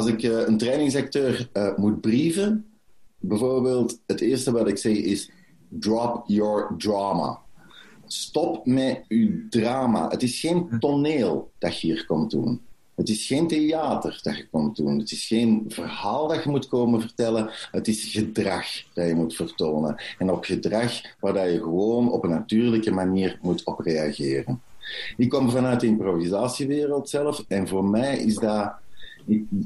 [0.00, 2.66] als ik uh, een trainingsacteur uh, moet brieven,
[3.18, 5.30] bijvoorbeeld, het eerste wat ik zeg is:
[5.68, 7.38] drop your drama.
[8.06, 10.08] Stop met uw drama.
[10.08, 12.60] Het is geen toneel dat je hier komt doen.
[12.94, 14.98] Het is geen theater dat je komt doen.
[14.98, 17.50] Het is geen verhaal dat je moet komen vertellen.
[17.70, 20.02] Het is gedrag dat je moet vertonen.
[20.18, 24.62] En op gedrag waar je gewoon op een natuurlijke manier moet op reageren.
[25.16, 27.44] Ik kom vanuit de improvisatiewereld zelf.
[27.48, 28.72] En voor mij is dat...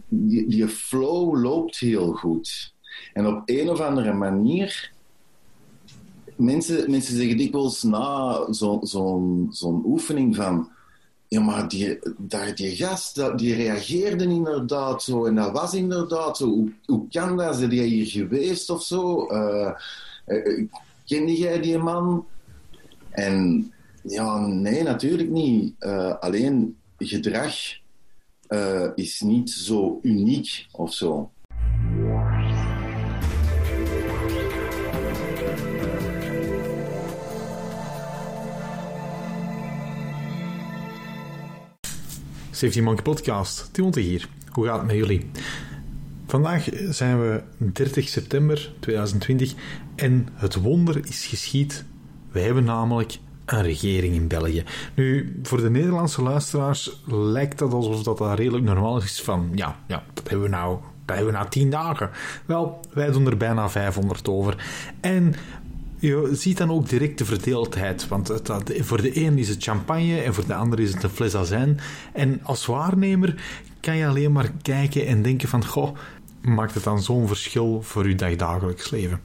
[0.09, 2.75] Die flow loopt heel goed.
[3.13, 4.93] En op een of andere manier
[6.37, 10.69] mensen, mensen zeggen dikwijls na zo'n zo, zo oefening van
[11.29, 15.25] ja, maar die, daar, die gast, die reageerde inderdaad zo.
[15.25, 16.47] En dat was inderdaad zo.
[16.47, 17.57] Hoe, hoe kan dat?
[17.57, 19.29] Zijn hier geweest of zo?
[19.31, 19.71] Uh,
[21.07, 22.27] kende jij die man?
[23.11, 25.75] En ja, nee, natuurlijk niet.
[25.81, 27.55] Uh, alleen gedrag
[28.95, 31.31] is niet zo uniek of zo.
[42.55, 43.69] 17 Monkey Podcast.
[43.73, 44.29] Timothy hier.
[44.51, 45.31] Hoe gaat het met jullie?
[46.27, 49.55] Vandaag zijn we 30 september 2020
[49.97, 51.85] en het wonder is geschied.
[52.33, 54.65] We hebben namelijk een regering in België.
[54.95, 59.77] Nu, voor de Nederlandse luisteraars lijkt dat alsof dat, dat redelijk normaal is van, ja,
[59.87, 62.11] ja dat hebben we nou dat hebben we na 10 dagen.
[62.47, 64.65] Wel, wij doen er bijna 500 over.
[65.01, 65.35] En
[65.99, 68.09] je ziet dan ook direct de verdeeldheid.
[68.09, 71.11] Want het, voor de een is het champagne en voor de ander is het een
[71.11, 71.81] fles azijn.
[72.13, 73.35] En als waarnemer
[73.81, 75.67] kan je alleen maar kijken en denken van...
[75.67, 75.97] Goh,
[76.41, 79.21] maakt het dan zo'n verschil voor je dagdagelijks leven?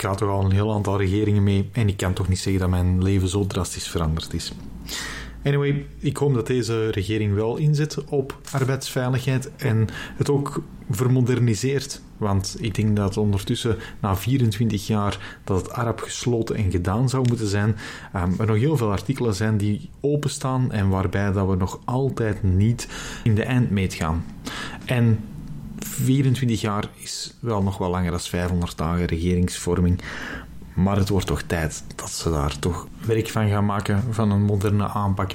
[0.00, 2.70] Ga toch al een heel aantal regeringen mee en ik kan toch niet zeggen dat
[2.70, 4.52] mijn leven zo drastisch veranderd is.
[5.44, 12.00] Anyway, ik hoop dat deze regering wel inzet op arbeidsveiligheid en het ook vermoderniseert.
[12.16, 17.28] Want ik denk dat ondertussen, na 24 jaar dat het Arab gesloten en gedaan zou
[17.28, 17.76] moeten zijn,
[18.16, 22.42] um, er nog heel veel artikelen zijn die openstaan en waarbij dat we nog altijd
[22.42, 22.88] niet
[23.22, 24.24] in de eindmeet gaan.
[24.84, 25.18] En
[25.84, 30.00] 24 jaar is wel nog wel langer dan 500 dagen regeringsvorming.
[30.74, 34.42] Maar het wordt toch tijd dat ze daar toch werk van gaan maken van een
[34.42, 35.30] moderne aanpak.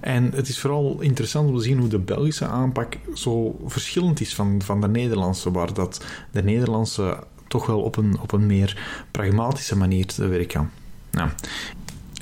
[0.00, 4.34] En het is vooral interessant om te zien hoe de Belgische aanpak zo verschillend is
[4.34, 9.04] van, van de Nederlandse, waar dat de Nederlandse toch wel op een, op een meer
[9.10, 10.70] pragmatische manier te werk gaan.
[11.10, 11.30] Nou,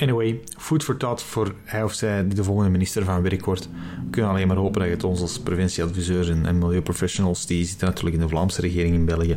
[0.01, 3.69] Anyway, food for thought voor hij of zij die de volgende minister van Werk wordt.
[4.05, 7.87] We kunnen alleen maar hopen dat het ons als preventieadviseurs en, en milieuprofessionals, die zitten
[7.87, 9.37] natuurlijk in de Vlaamse regering in België,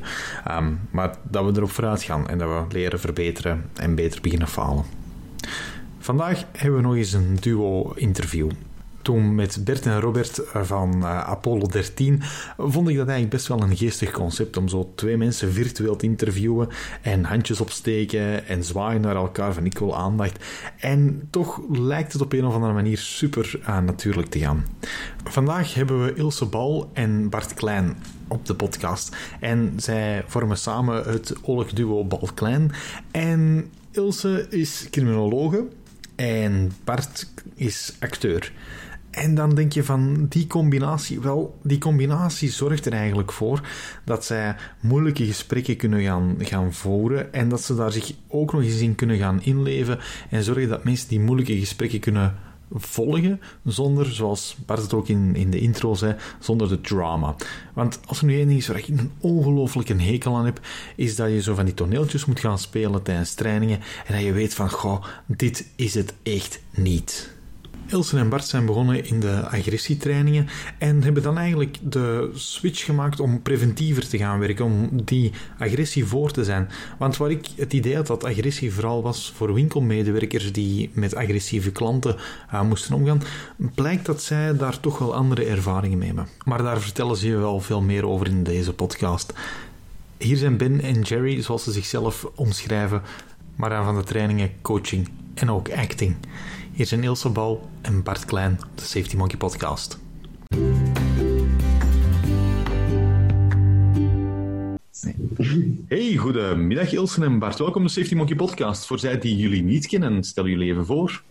[0.52, 4.48] um, maar dat we erop vooruit gaan en dat we leren verbeteren en beter beginnen
[4.48, 4.84] falen.
[6.00, 8.50] Vandaag hebben we nog eens een duo-interview
[9.04, 12.22] toen met Bert en Robert van uh, Apollo 13
[12.58, 16.06] vond ik dat eigenlijk best wel een geestig concept om zo twee mensen virtueel te
[16.06, 16.70] interviewen
[17.02, 20.44] en handjes opsteken en zwaaien naar elkaar van ik wil aandacht.
[20.78, 24.66] En toch lijkt het op een of andere manier super uh, natuurlijk te gaan.
[25.24, 27.96] Vandaag hebben we Ilse Bal en Bart Klein
[28.28, 29.16] op de podcast.
[29.40, 32.72] En zij vormen samen het oorlogduo Bal Klein.
[33.12, 35.68] En Ilse is criminologe
[36.16, 38.52] en Bart is acteur.
[39.14, 43.68] En dan denk je van die combinatie, wel, die combinatie zorgt er eigenlijk voor
[44.04, 48.62] dat zij moeilijke gesprekken kunnen gaan, gaan voeren en dat ze daar zich ook nog
[48.62, 52.36] eens in kunnen gaan inleven en zorgen dat mensen die moeilijke gesprekken kunnen
[52.72, 57.36] volgen zonder, zoals Bart het ook in, in de intro zei, zonder de drama.
[57.74, 60.60] Want als er nu één ding is waar ik een ongelooflijke hekel aan heb,
[60.96, 64.32] is dat je zo van die toneeltjes moet gaan spelen tijdens trainingen en dat je
[64.32, 67.33] weet van, goh, dit is het echt niet.
[67.88, 73.20] Ilse en Bart zijn begonnen in de agressietrainingen en hebben dan eigenlijk de switch gemaakt
[73.20, 76.70] om preventiever te gaan werken, om die agressie voor te zijn.
[76.98, 81.72] Want waar ik het idee had dat agressie vooral was voor winkelmedewerkers die met agressieve
[81.72, 82.16] klanten
[82.54, 83.22] uh, moesten omgaan,
[83.76, 86.28] blijkt dat zij daar toch wel andere ervaringen mee hebben.
[86.46, 89.34] Maar daar vertellen ze je wel veel meer over in deze podcast.
[90.18, 93.02] Hier zijn Ben en Jerry, zoals ze zichzelf omschrijven,
[93.56, 96.16] maar aan van de trainingen coaching en ook acting.
[96.76, 100.00] Hier zijn Ilse Bal en Bart Klein, de Safety Monkey Podcast.
[105.88, 107.60] Hey, goedemiddag Ilse en Bart.
[107.60, 108.86] Welkom de Safety Monkey Podcast.
[108.86, 111.24] Voor zij die jullie niet kennen, stel jullie even voor.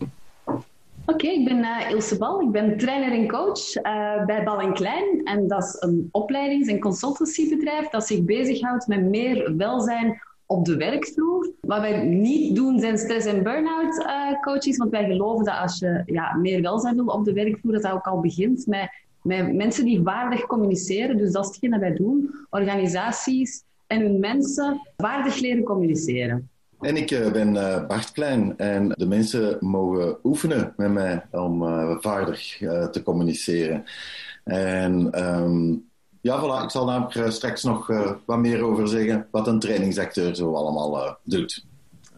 [1.05, 2.41] Oké, ik ben uh, Ilse Bal.
[2.41, 5.21] Ik ben trainer en coach uh, bij Bal en Klein.
[5.23, 10.21] En dat is een opleidings- en consultancybedrijf dat zich bezighoudt met meer welzijn
[10.53, 11.51] op de werkvloer.
[11.61, 15.79] Wat wij niet doen zijn stress- en burn-out uh, coaches, want wij geloven dat als
[15.79, 19.53] je ja, meer welzijn wil op de werkvloer, dat dat ook al begint met met
[19.53, 21.17] mensen die vaardig communiceren.
[21.17, 22.35] Dus dat is hetgeen dat wij doen.
[22.49, 26.49] Organisaties en hun mensen vaardig leren communiceren.
[26.79, 31.61] En ik uh, ben uh, Bart Klein en de mensen mogen oefenen met mij om
[32.01, 32.57] vaardig
[32.91, 33.83] te communiceren.
[34.43, 35.91] En um,
[36.23, 37.87] ja, voilà, ik zal daar straks nog
[38.25, 41.65] wat meer over zeggen, wat een trainingsacteur zo allemaal doet.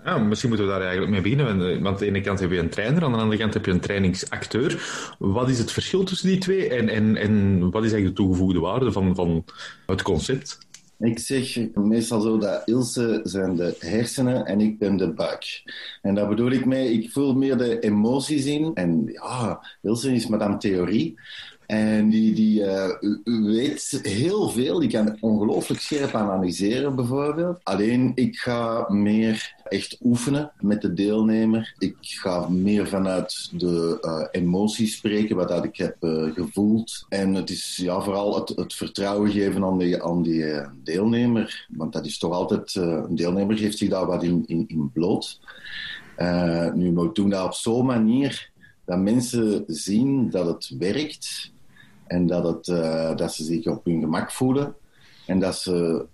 [0.03, 1.81] Ja, misschien moeten we daar eigenlijk mee beginnen.
[1.81, 3.71] Want aan de ene kant heb je een trainer, aan de andere kant heb je
[3.71, 4.83] een trainingsacteur.
[5.19, 8.59] Wat is het verschil tussen die twee en, en, en wat is eigenlijk de toegevoegde
[8.59, 9.45] waarde van, van
[9.85, 10.57] het concept?
[10.99, 15.63] Ik zeg meestal zo dat Ilse zijn de hersenen en ik ben de buik.
[16.01, 18.71] En daar bedoel ik mee, ik voel meer de emoties in.
[18.73, 21.19] En ja, Ilse is madame theorie.
[21.67, 22.89] En die, die uh,
[23.23, 24.79] weet heel veel.
[24.79, 27.59] Die kan ongelooflijk scherp analyseren, bijvoorbeeld.
[27.63, 31.75] Alleen, ik ga meer echt oefenen met de deelnemer.
[31.77, 37.05] Ik ga meer vanuit de uh, emoties spreken, wat dat ik heb uh, gevoeld.
[37.09, 40.45] En het is ja, vooral het, het vertrouwen geven aan die, aan die
[40.83, 41.67] deelnemer.
[41.69, 42.75] Want dat is toch altijd...
[42.75, 45.39] een deelnemer geeft zich daar wat in, in, in bloot.
[46.73, 48.53] nu, we doen dat op zo'n manier
[48.85, 51.53] dat mensen zien dat het werkt
[52.07, 54.75] en dat, het, uh, dat ze zich op hun gemak voelen.
[55.25, 56.05] En dat ze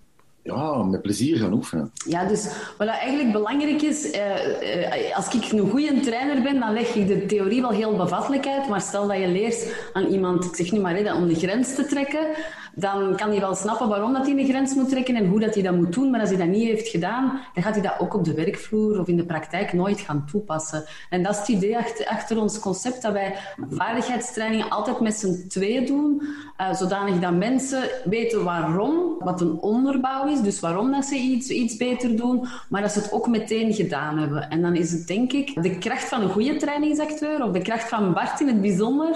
[0.43, 1.91] ja, met plezier gaan oefenen.
[2.07, 2.47] Ja, dus
[2.77, 7.07] wat eigenlijk belangrijk is, uh, uh, als ik een goede trainer ben, dan leg ik
[7.07, 8.67] de theorie wel heel bevattelijk uit.
[8.67, 11.75] Maar stel dat je leert aan iemand, ik zeg nu maar, hè, om de grens
[11.75, 12.27] te trekken,
[12.75, 15.53] dan kan hij wel snappen waarom dat hij een grens moet trekken en hoe dat
[15.53, 16.09] hij dat moet doen.
[16.09, 18.99] Maar als hij dat niet heeft gedaan, dan gaat hij dat ook op de werkvloer
[18.99, 20.83] of in de praktijk nooit gaan toepassen.
[21.09, 21.77] En dat is het idee
[22.07, 23.35] achter, ons concept, dat wij
[23.69, 26.21] vaardigheidstrainingen altijd met z'n tweeën doen,
[26.61, 31.49] uh, zodanig dat mensen weten waarom, wat een onderbouw is, dus waarom dat ze iets,
[31.49, 34.49] iets beter doen, maar dat ze het ook meteen gedaan hebben.
[34.49, 37.89] En dan is het denk ik de kracht van een goede trainingsacteur, of de kracht
[37.89, 39.09] van Bart in het bijzonder,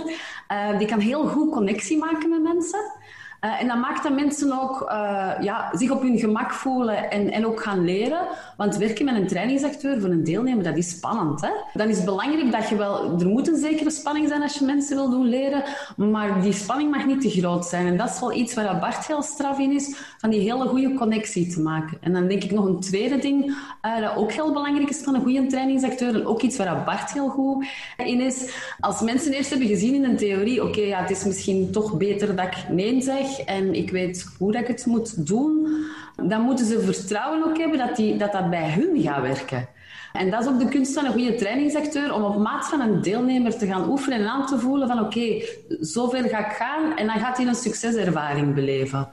[0.51, 2.79] uh, die kan heel goed connectie maken met mensen.
[3.45, 7.31] Uh, en dat maakt dat mensen ook uh, ja, zich op hun gemak voelen en,
[7.31, 8.19] en ook gaan leren.
[8.57, 11.41] Want werken met een trainingsacteur voor een deelnemer, dat is spannend.
[11.41, 11.49] Hè?
[11.73, 13.19] Dan is het belangrijk dat je wel...
[13.19, 15.63] Er moet een zekere spanning zijn als je mensen wil doen leren,
[15.97, 17.87] maar die spanning mag niet te groot zijn.
[17.87, 20.93] En dat is wel iets waar Bart heel straf in is, van die hele goede
[20.93, 21.97] connectie te maken.
[22.01, 25.15] En dan denk ik nog een tweede ding, uh, dat ook heel belangrijk is van
[25.15, 27.65] een goede trainingsacteur, en ook iets waar Bart heel goed
[27.97, 28.53] in is.
[28.79, 32.35] Als mensen eerst hebben gezien in een theorie, oké, ja, het is misschien toch beter
[32.35, 35.67] dat ik nee zeg, en ik weet hoe dat ik het moet doen,
[36.15, 39.67] dan moeten ze vertrouwen ook hebben dat die, dat, dat bij hun gaat werken.
[40.13, 43.01] En dat is ook de kunst van een goede trainingsacteur, om op maat van een
[43.01, 45.41] deelnemer te gaan oefenen en aan te voelen van oké,
[45.79, 49.09] zover ga ik gaan en dan gaat hij een succeservaring beleven.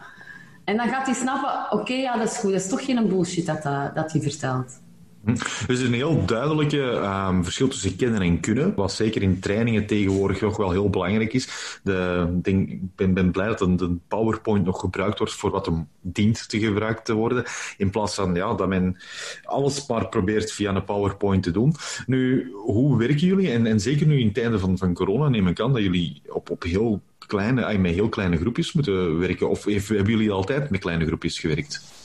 [0.65, 3.47] En dan gaat hij snappen, oké, ja, dat is goed, dat is toch geen bullshit
[3.47, 3.63] dat,
[3.95, 4.81] dat hij vertelt.
[5.25, 5.35] Hm.
[5.35, 6.81] Dus er is een heel duidelijke
[7.29, 11.33] um, verschil tussen kennen en kunnen, wat zeker in trainingen tegenwoordig nog wel heel belangrijk
[11.33, 11.79] is.
[11.83, 15.89] De, ik ben, ben blij dat een, de PowerPoint nog gebruikt wordt voor wat hem
[16.01, 17.45] dient te gebruikt te worden,
[17.77, 18.97] in plaats van ja, dat men
[19.45, 21.75] alles maar probeert via een PowerPoint te doen.
[22.07, 23.51] Nu, hoe werken jullie?
[23.51, 26.51] En, en zeker nu in tijden van, van corona neem ik aan dat jullie op,
[26.51, 29.49] op heel kleine, met heel kleine groepjes moeten werken.
[29.49, 32.02] Of hebben jullie altijd met kleine groepjes gewerkt?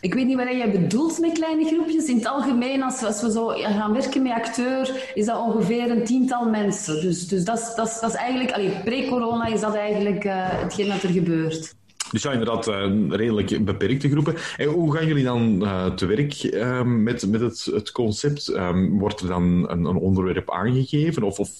[0.00, 2.08] Ik weet niet wat jij bedoelt met kleine groepjes.
[2.08, 6.04] In het algemeen, als, als we zo gaan werken met acteur, is dat ongeveer een
[6.04, 7.00] tiental mensen.
[7.00, 11.10] Dus, dus dat, is, dat, dat eigenlijk, pre-corona is dat eigenlijk uh, hetgeen dat er
[11.10, 11.74] gebeurt.
[12.10, 14.34] Dus ja, inderdaad, uh, redelijk beperkte groepen.
[14.56, 18.48] En hoe gaan jullie dan uh, te werk uh, met, met het, het concept?
[18.48, 21.50] Um, wordt er dan een, een, onderwerp aangegeven of, of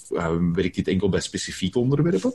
[0.53, 2.35] werkt dit enkel bij specifieke onderwerpen?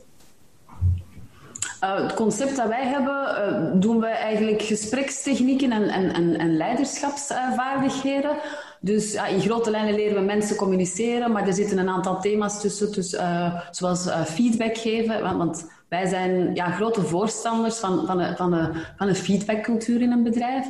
[1.86, 6.58] Uh, het concept dat wij hebben, uh, doen wij eigenlijk gesprekstechnieken en, en, en, en
[6.58, 8.32] leiderschapsvaardigheden.
[8.80, 12.62] Dus ja, in grote lijnen leren we mensen communiceren, maar er zitten een aantal thema's
[12.62, 15.22] tussen, dus, uh, zoals feedback geven.
[15.22, 20.24] Want, want, wij zijn ja, grote voorstanders van, van, een, van, van feedbackcultuur in een
[20.24, 20.66] bedrijf.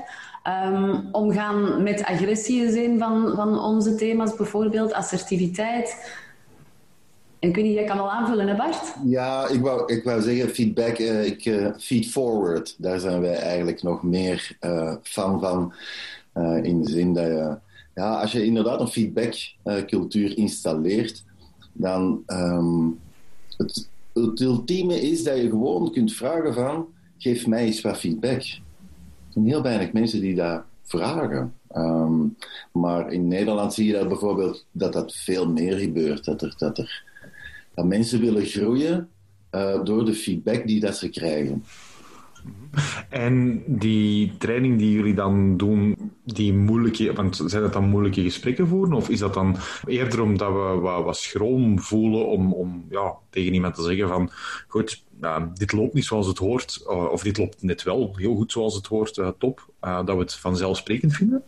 [0.66, 6.16] Um, omgaan met agressie is een van, van onze thema's, bijvoorbeeld assertiviteit.
[7.39, 8.94] En kun je, jij kan wel aanvullen, hè Bart?
[9.06, 12.75] Ja, ik wou, ik wou zeggen feedback, uh, ik, uh, feed forward.
[12.77, 15.74] Daar zijn wij eigenlijk nog meer uh, fan van.
[16.63, 17.58] in de zin dat je,
[17.96, 21.24] ja, als je inderdaad een feedbackcultuur installeert,
[21.74, 23.00] dan um,
[23.58, 23.89] het,
[24.39, 26.88] ultieme is dat je gewoon kunt vragen van,
[27.18, 28.42] geef mij eens wat feedback.
[28.42, 28.62] Er
[29.30, 31.54] zijn heel weinig mensen die dat vragen.
[31.75, 32.38] Um,
[32.72, 36.25] maar in Nederland zie je dat bijvoorbeeld dat dat veel meer gebeurt.
[36.25, 37.04] Dat er, dat er
[37.75, 39.10] dat mensen willen groeien
[39.51, 41.63] uh, door de feedback die dat ze krijgen.
[43.10, 48.67] En die training die jullie dan doen, die moeilijke, want zijn dat dan moeilijke gesprekken
[48.67, 48.94] voeren?
[48.94, 49.55] Of is dat dan
[49.86, 54.29] eerder omdat we wat, schroom voelen om, om ja, tegen iemand te zeggen van,
[54.67, 55.03] goed,
[55.53, 58.75] dit loopt niet zoals het hoort, eh, of dit loopt net wel heel goed zoals
[58.75, 61.44] het hoort, uh, top, dat we het vanzelfsprekend vinden?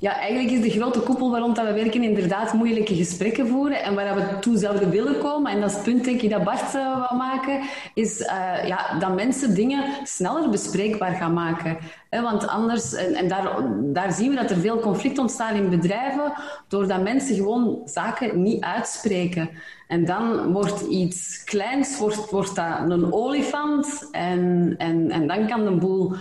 [0.00, 3.94] Ja, eigenlijk is de grote koepel waarom dat we werken inderdaad moeilijke gesprekken voeren en
[3.94, 5.52] waar we toe zouden willen komen.
[5.52, 7.60] En dat is het punt denk ik dat Bart uh, wou maken,
[7.94, 11.78] is uh, ja, dat mensen dingen sneller bespreekbaar gaan maken.
[12.10, 15.70] He, want anders, en, en, daar, daar zien we dat er veel conflict ontstaat in
[15.70, 16.32] bedrijven,
[16.68, 19.50] doordat mensen gewoon zaken niet uitspreken.
[19.88, 25.64] En dan wordt iets kleins, wordt, wordt dat een olifant en, en, en dan kan
[25.64, 26.14] de boel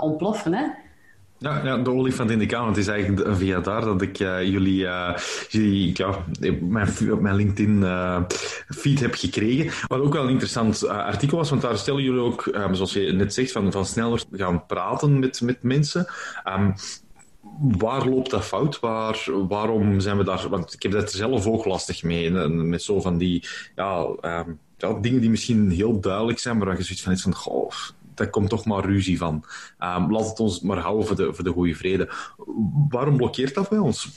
[0.00, 0.54] ontploffen.
[0.54, 0.64] Hè.
[1.40, 2.68] Ja, ja, de olifant in de kamer.
[2.68, 5.16] Het is eigenlijk via daar dat ik uh, jullie, uh,
[5.48, 6.24] jullie ja,
[6.60, 6.88] mijn,
[7.20, 9.86] mijn LinkedIn-feed uh, heb gekregen.
[9.86, 13.12] Wat ook wel een interessant artikel was, want daar stellen jullie ook, um, zoals je
[13.12, 16.06] net zegt, van, van sneller gaan praten met, met mensen.
[16.48, 16.74] Um,
[17.78, 18.80] waar loopt dat fout?
[18.80, 19.18] Waar,
[19.48, 20.48] waarom zijn we daar...
[20.48, 24.92] Want ik heb dat zelf ook lastig mee, met zo van die ja, um, ja,
[25.00, 27.72] dingen die misschien heel duidelijk zijn, maar waar je zoiets van is van, goh,
[28.14, 29.44] daar komt toch maar ruzie van.
[29.80, 32.08] Um, laat het ons maar houden voor de, voor de goede vrede.
[32.88, 34.08] Waarom blokkeert dat bij ons?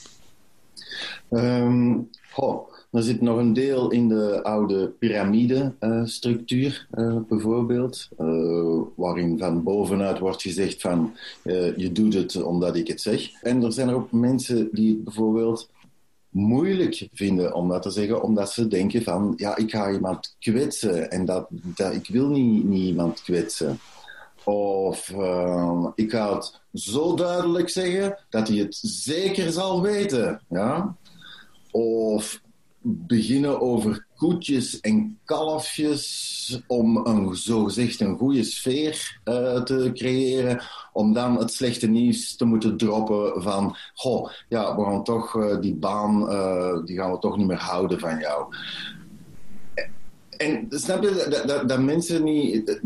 [2.31, 9.37] Goh, er zit nog een deel in de oude piramidestructuur, uh, uh, bijvoorbeeld, uh, waarin
[9.37, 11.13] van bovenuit wordt gezegd van
[11.75, 13.31] je doet het omdat ik het zeg.
[13.41, 15.69] En er zijn er ook mensen die bijvoorbeeld
[16.33, 21.11] moeilijk vinden om dat te zeggen, omdat ze denken van ja, ik ga iemand kwetsen
[21.11, 23.79] en dat, dat ik wil niet, iemand kwetsen.
[24.43, 30.41] Of uh, ik ga het zo duidelijk zeggen dat hij het zeker zal weten.
[30.49, 30.95] Ja?
[31.71, 32.41] Of
[32.83, 40.61] beginnen over koetjes en kalfjes om een zogezegd een goede sfeer uh, te creëren,
[40.93, 45.59] om dan het slechte nieuws te moeten droppen van, goh, ja, we gaan toch uh,
[45.59, 48.55] die baan, uh, die gaan we toch niet meer houden van jou.
[50.37, 52.79] En snap je dat, dat, dat mensen niet,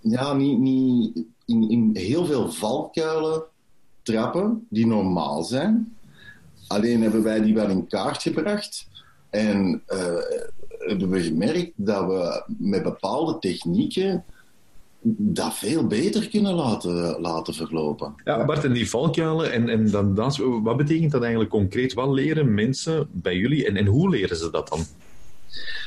[0.00, 3.42] ja, niet, niet in, in heel veel valkuilen
[4.02, 5.96] trappen die normaal zijn.
[6.66, 8.88] Alleen hebben wij die wel in kaart gebracht.
[9.30, 9.82] En
[10.78, 14.24] hebben we gemerkt dat we met bepaalde technieken
[15.02, 18.14] dat veel beter kunnen laten, laten verlopen.
[18.24, 21.94] Ja, Bart, en die valkuilen, en, en dan, dan, wat betekent dat eigenlijk concreet?
[21.94, 24.80] Wat leren mensen bij jullie en, en hoe leren ze dat dan?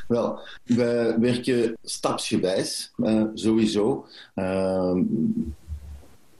[0.07, 4.05] Wel, wij werken stapsgewijs, uh, sowieso.
[4.35, 4.97] Uh,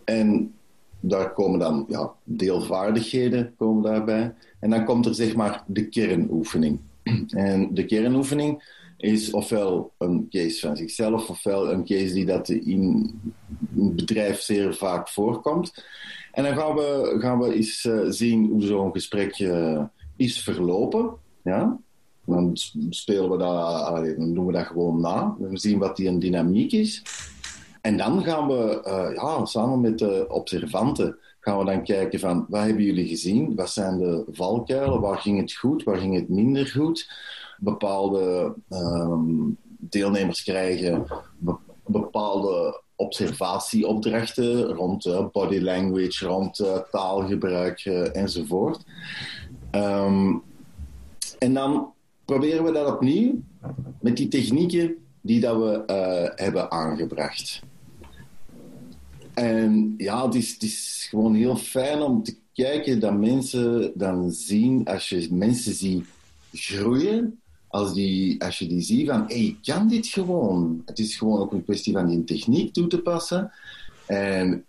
[0.04, 0.54] en
[1.00, 4.34] daar komen dan ja, deelvaardigheden komen daarbij.
[4.60, 6.80] En dan komt er zeg maar de kernoefening.
[7.28, 13.20] En de kernoefening is ofwel een case van zichzelf, ofwel een case die dat in
[13.76, 15.86] een bedrijf zeer vaak voorkomt.
[16.32, 19.84] En dan gaan we, gaan we eens uh, zien hoe zo'n gesprek uh,
[20.16, 21.14] is verlopen.
[21.44, 21.80] Ja?
[22.26, 22.52] Dan
[22.90, 25.36] spelen we dat, dan doen we dat gewoon na.
[25.40, 27.02] We zien wat die een dynamiek is.
[27.82, 32.46] En dan gaan we uh, ja, samen met de observanten gaan we dan kijken van
[32.50, 33.56] wat hebben jullie gezien?
[33.56, 35.02] Wat zijn de valkuilen?
[35.02, 35.84] Waar ging het goed?
[35.84, 37.12] Waar ging het minder goed?
[37.58, 41.06] Bepaalde um, deelnemers krijgen
[41.38, 48.84] be bepaalde observatieopdrachten rond uh, body language, rond uh, taalgebruik uh, enzovoort.
[49.72, 50.44] Um,
[51.40, 51.94] en dan
[52.26, 53.42] proberen we dat opnieuw
[54.02, 55.84] met die technieken die dat we
[56.36, 57.62] hebben aangebracht.
[59.34, 65.10] En ja, het is, gewoon heel fijn om te kijken dat mensen dan zien, als
[65.10, 66.06] je mensen ziet
[66.54, 70.82] groeien, als, die, als je die ziet van, hé, hey, ik kan dit gewoon.
[70.86, 73.52] Het is gewoon ook een kwestie van die techniek toe te passen.
[74.06, 74.66] En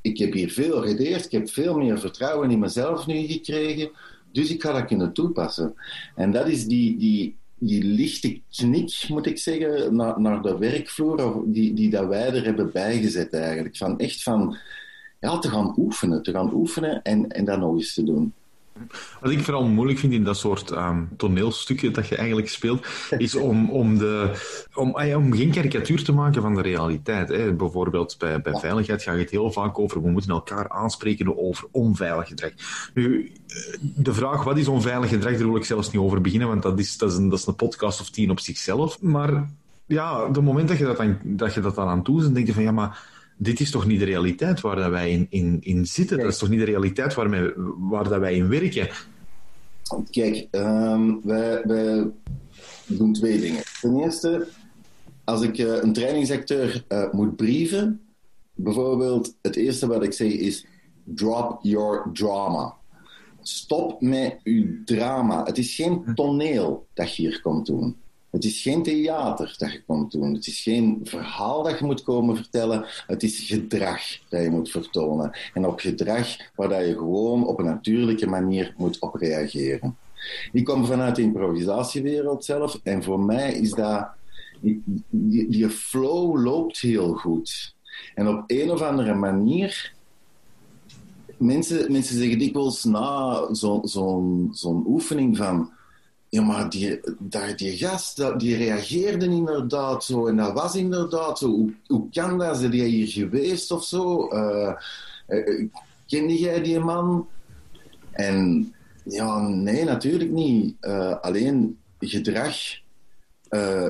[0.00, 3.90] ik heb hier veel geleerd, ik heb veel meer vertrouwen in mezelf nu gekregen,
[4.32, 5.74] dus ik ga dat kunnen toepassen.
[6.14, 11.42] En dat is die, die die lichte knik, moet ik zeggen, naar, naar de werkvloer,
[11.46, 13.76] die, die dat wij er hebben bijgezet eigenlijk.
[13.76, 14.56] Van echt van,
[15.20, 18.32] ja, te gaan oefenen, te gaan oefenen en, en dat nog eens te doen.
[19.20, 22.86] Wat ik vooral moeilijk vind in dat soort um, toneelstukken dat je eigenlijk speelt,
[23.18, 24.30] is om, om, de,
[24.74, 27.28] om, ah om geen karikatuur te maken van de realiteit.
[27.28, 27.52] Hè.
[27.52, 32.28] Bijvoorbeeld bij, bij veiligheid gaat het heel vaak over we moeten elkaar aanspreken over onveilig
[32.28, 32.52] gedrag.
[32.94, 36.48] Nu, eh, de vraag wat is onveilig gedrag, daar wil ik zelfs niet over beginnen,
[36.48, 39.00] want dat is, dat is, een, dat is een podcast of tien op zichzelf.
[39.00, 39.50] Maar
[39.86, 42.46] ja, de moment dat je dat, aan, dat, je dat dan aan toe dan denk
[42.46, 45.58] je van ja, maar dit is toch niet de realiteit waar dat wij in, in,
[45.60, 46.18] in zitten?
[46.18, 48.88] Dat is toch niet de realiteit waar, waar dat wij in werken?
[50.10, 52.10] Kijk, um, wij, wij
[52.86, 53.62] doen twee dingen.
[53.80, 54.48] Ten eerste,
[55.24, 58.00] als ik uh, een trainingsacteur uh, moet brieven,
[58.54, 60.66] bijvoorbeeld, het eerste wat ik zeg is:
[61.04, 62.74] drop your drama.
[63.42, 65.44] Stop met uw drama.
[65.44, 67.96] Het is geen toneel dat je hier komt doen.
[68.36, 70.34] Het is geen theater dat je komt doen.
[70.34, 72.84] Het is geen verhaal dat je moet komen vertellen.
[73.06, 75.38] Het is gedrag dat je moet vertonen.
[75.54, 79.96] En op gedrag waar je gewoon op een natuurlijke manier moet op reageren.
[80.52, 82.80] Ik kom vanuit de improvisatiewereld zelf.
[82.82, 84.08] En voor mij is dat...
[85.10, 87.74] Die, flow loopt heel goed.
[88.14, 89.94] En op een of andere manier
[91.36, 95.74] mensen, mensen zeggen dikwijls na zo'n zo zo'n oefening van
[96.28, 97.00] ja, maar die,
[97.56, 100.26] die gast, die reageerde inderdaad zo.
[100.26, 101.48] En dat was inderdaad zo.
[101.48, 102.56] Hoe, hoe kan dat?
[102.56, 104.28] Zijn jij hier geweest of zo?
[104.32, 104.72] Uh,
[106.06, 107.28] kende jij die man?
[108.10, 108.72] En
[109.04, 110.76] ja, nee, natuurlijk niet.
[110.80, 112.56] Uh, alleen gedrag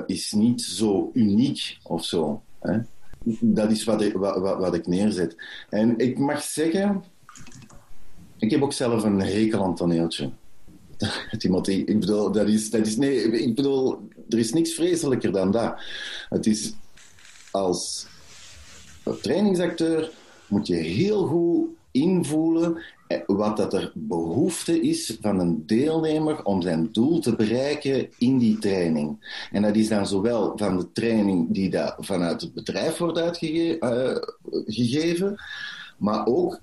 [0.07, 2.43] is niet zo uniek of zo.
[2.61, 2.78] Hè?
[3.40, 5.37] Dat is wat ik, wat, wat ik neerzet.
[5.71, 7.05] En ik mag zeggen,
[8.38, 10.31] ik heb ook zelf een hekel toneeltje.
[11.38, 15.50] Timothy, ik bedoel, dat is, dat is, nee, ik bedoel, er is niks vreselijker dan
[15.50, 15.80] dat.
[16.28, 16.72] Het is
[17.50, 18.06] als
[19.22, 20.10] trainingsacteur
[20.46, 26.62] moet je heel goed invoelen eh, wat dat er behoefte is van een deelnemer om
[26.62, 29.38] zijn doel te bereiken in die training.
[29.52, 35.30] En dat is dan zowel van de training die daar vanuit het bedrijf wordt uitgegeven,
[35.30, 35.38] uh,
[35.98, 36.60] maar ook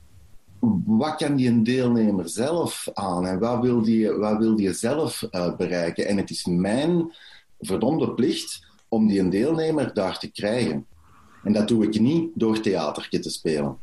[0.86, 5.28] wat kan die een deelnemer zelf aan en wat wil die, wat wil die zelf
[5.32, 6.08] uh, bereiken?
[6.08, 7.14] En het is mijn
[7.60, 10.86] verdomde plicht om die een deelnemer daar te krijgen.
[11.44, 13.78] En dat doe ik niet door theatertje te spelen.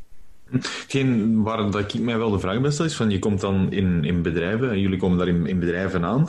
[0.88, 3.72] Geen, waar dat ik mij wel de vraag bij stel is, van je komt dan
[3.72, 6.28] in, in bedrijven, en jullie komen daar in, in bedrijven aan,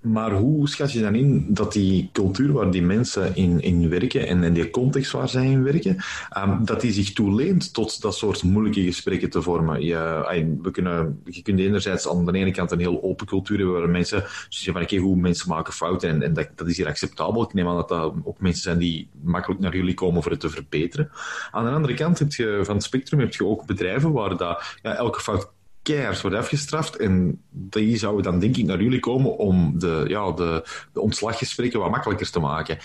[0.00, 4.26] maar hoe schat je dan in dat die cultuur waar die mensen in, in werken
[4.26, 5.96] en, in die context waar zij in werken,
[6.38, 9.82] um, dat die zich toeleent tot dat soort moeilijke gesprekken te vormen?
[9.82, 13.78] Je, we kunnen, je kunt enerzijds aan de ene kant een heel open cultuur hebben
[13.78, 16.86] waar mensen zeggen van oké, hoe mensen maken fouten en, en dat, dat, is hier
[16.86, 17.42] acceptabel.
[17.42, 20.40] Ik neem aan dat dat ook mensen zijn die makkelijk naar jullie komen voor het
[20.40, 21.10] te verbeteren.
[21.50, 24.76] Aan de andere kant heb je van het spectrum heb je ook bedrijven waar dat,
[24.82, 25.50] ja, elke fout
[25.82, 26.96] keihard wordt afgestraft.
[26.96, 31.80] En die zouden dan denk ik naar jullie komen om de, ja, de, de ontslaggesprekken
[31.80, 32.78] wat makkelijker te maken.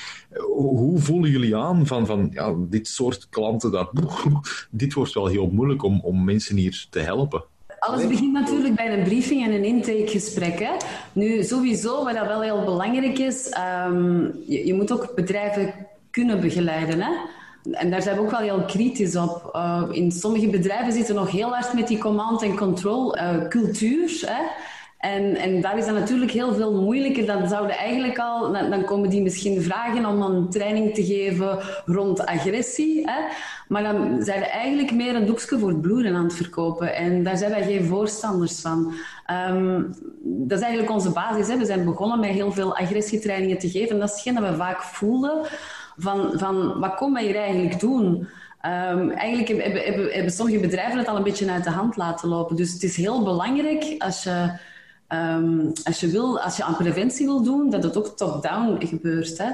[0.56, 3.72] Hoe voelen jullie aan van, van ja, dit soort klanten?
[3.72, 3.92] Dat,
[4.72, 7.44] dit wordt wel heel moeilijk om, om mensen hier te helpen.
[7.80, 10.60] Alles begint natuurlijk bij een briefing en een intakegesprek.
[10.60, 10.72] Hè?
[11.14, 13.54] Nu, sowieso, wat dat wel heel belangrijk is,
[13.88, 15.74] um, je, je moet ook bedrijven
[16.12, 17.02] kunnen begeleiden.
[17.02, 17.12] Hè?
[17.72, 19.50] En daar zijn we ook wel heel kritisch op.
[19.56, 24.22] Uh, in sommige bedrijven zitten nog heel hard met die command- en control uh, cultuur.
[24.26, 24.44] Hè?
[24.98, 27.26] En, en daar is dat natuurlijk heel veel moeilijker.
[27.26, 32.26] Dan zouden eigenlijk al, dan, komen die misschien vragen om een training te geven rond
[32.26, 33.02] agressie.
[33.10, 33.22] Hè?
[33.68, 36.96] Maar dan zijn we eigenlijk meer een doekje voor het bloeden aan het verkopen.
[36.96, 38.94] En daar zijn wij geen voorstanders van.
[39.50, 41.48] Um, dat is eigenlijk onze basis.
[41.48, 41.58] Hè?
[41.58, 43.90] We zijn begonnen met heel veel agressietrainingen te geven.
[43.90, 45.42] En dat is hetgeen dat we vaak voelden
[45.98, 48.28] van, van wat komen wij hier eigenlijk doen?
[48.66, 49.62] Um, eigenlijk
[50.14, 52.56] hebben, sommige bedrijven het al een beetje uit de hand laten lopen.
[52.56, 54.52] Dus het is heel belangrijk als je,
[55.10, 59.38] um, als je, wil, als je aan preventie wil doen, dat het ook top-down gebeurt.
[59.38, 59.50] Hè?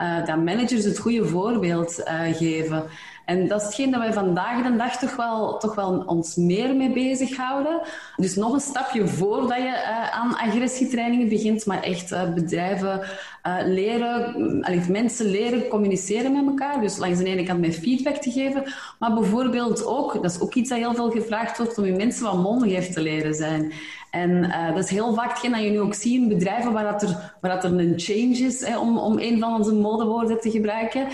[0.00, 2.84] Uh, dat managers het goede voorbeeld uh, geven.
[3.26, 6.76] En dat is hetgeen dat wij vandaag de dag toch wel, toch wel ons meer
[6.76, 7.80] mee bezighouden.
[8.16, 13.56] Dus nog een stapje voordat je uh, aan agressietrainingen begint, maar echt uh, bedrijven uh,
[13.64, 14.34] leren,
[14.64, 16.80] allee, mensen leren communiceren met elkaar.
[16.80, 18.62] Dus langs de ene kant met feedback te geven,
[18.98, 22.24] maar bijvoorbeeld ook, dat is ook iets dat heel veel gevraagd wordt, om je mensen
[22.24, 23.72] wat mondig te leren zijn.
[24.10, 27.02] En dat is heel vaak hetgeen dat je nu ook ziet in bedrijven waar, dat
[27.02, 30.50] er, waar dat er een change is, hè, om, om een van onze modewoorden te
[30.50, 31.06] gebruiken.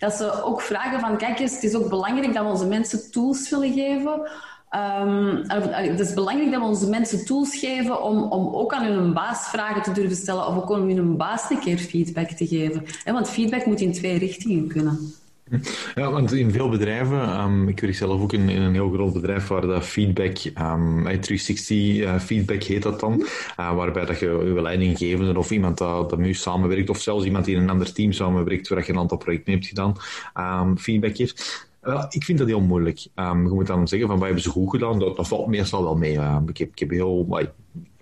[0.00, 3.10] Dat ze ook vragen van, kijk eens, het is ook belangrijk dat we onze mensen
[3.10, 4.30] tools willen geven.
[4.76, 9.12] Um, het is belangrijk dat we onze mensen tools geven om, om ook aan hun
[9.12, 12.84] baas vragen te durven stellen of ook om hun baas een keer feedback te geven.
[13.04, 15.14] Want feedback moet in twee richtingen kunnen.
[15.94, 19.48] Ja, want in veel bedrijven, um, ik werk zelf ook in, een heel groot bedrijf
[19.48, 24.62] waar dat feedback, um, 360 uh, feedback heet dat dan, uh, waarbij dat je je
[24.62, 28.12] leidinggevende of iemand dat, dat met samenwerkt, of zelfs iemand die in een ander team
[28.12, 29.96] samenwerkt, waar je een aantal projecten hebt gedaan,
[30.34, 31.68] um, feedback geeft.
[32.08, 32.98] Ik vind dat heel moeilijk.
[32.98, 35.96] Je moet dan zeggen van, wij hebben ze goed gedaan, dat, dat valt meestal wel
[35.96, 36.18] mee.
[36.46, 37.26] Ik, heb, ik heb heel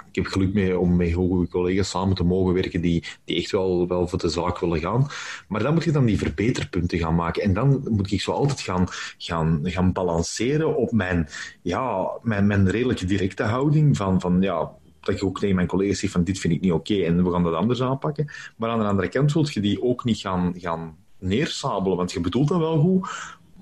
[0.08, 3.50] ik heb geluk mee om met goede collega's samen te mogen werken die, die echt
[3.50, 5.06] wel, wel voor de zaak willen gaan.
[5.48, 7.42] Maar dan moet je dan die verbeterpunten gaan maken.
[7.42, 8.86] En dan moet ik zo altijd gaan,
[9.18, 11.28] gaan, gaan balanceren op mijn,
[11.62, 15.98] ja, mijn, mijn redelijke directe houding van, van ja, dat ik ook tegen mijn collega's
[15.98, 18.32] zeg van dit vind ik niet oké en we gaan dat anders aanpakken.
[18.56, 22.20] Maar aan de andere kant wil je die ook niet gaan, gaan neersabelen, want je
[22.20, 23.08] bedoelt dat wel goed,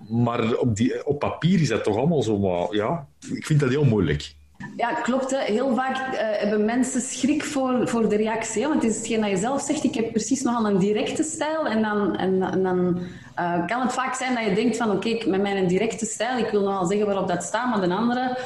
[0.09, 3.85] maar op, die, op papier is dat toch allemaal zo, ja, ik vind dat heel
[3.85, 4.36] moeilijk.
[4.77, 5.31] Ja, klopt.
[5.31, 5.39] Hè.
[5.39, 8.69] Heel vaak uh, hebben mensen schrik voor, voor de reactie.
[8.69, 11.67] Want het is hetgeen dat je zelf zegt, ik heb precies nogal een directe stijl.
[11.67, 12.99] En dan, en, en dan
[13.39, 16.39] uh, kan het vaak zijn dat je denkt van, oké, okay, met mijn directe stijl,
[16.39, 18.39] ik wil nogal zeggen waarop dat staat, maar de andere,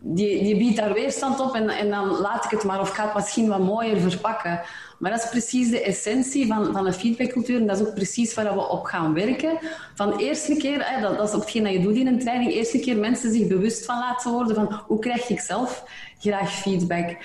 [0.00, 3.04] die, die biedt daar weerstand op en, en dan laat ik het maar of ga
[3.04, 4.60] het misschien wat mooier verpakken.
[4.98, 7.60] Maar dat is precies de essentie van, van een feedbackcultuur.
[7.60, 9.58] En dat is ook precies waar we op gaan werken.
[9.94, 12.78] Van eerste keer, dat, dat is ook hetgeen dat je doet in een training, eerste
[12.78, 15.84] keer mensen zich bewust van laten worden van hoe krijg ik zelf
[16.18, 17.16] graag feedback.